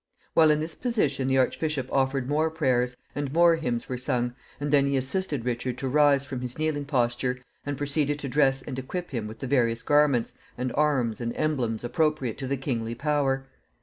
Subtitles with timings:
[0.33, 4.71] While in this position the archbishop offered more prayers, and more hymns were sung, and
[4.73, 8.79] then he assisted Richard to rise from his kneeling posture, and proceeded to dress and
[8.79, 13.45] equip him with the various garments, and arms, and emblems appropriate to the kingly power.